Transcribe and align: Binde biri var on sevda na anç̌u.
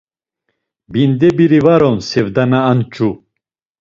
Binde 0.93 1.29
biri 1.37 1.59
var 1.67 1.81
on 1.89 1.99
sevda 2.09 2.43
na 2.51 2.59
anç̌u. 2.71 3.09